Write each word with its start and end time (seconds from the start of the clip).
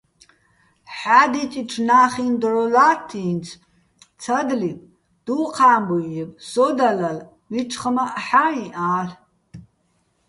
ჰ̦ა́დიწიჩო̆ 0.97 1.83
ნა́ხიჼ 1.87 2.25
დრო 2.41 2.63
ლათთ 2.73 3.09
ი́ნც: 3.27 3.45
ცადლიბ, 4.21 4.79
დუჴ 5.25 5.47
ა́მბუჲ 5.73 6.03
ჲებ, 6.13 6.29
სოდა 6.49 6.89
ლალ, 6.99 7.17
მიჩხმაჸ 7.51 8.13
ჰ̦აიჼ 8.27 8.65
ალ'. 8.91 9.13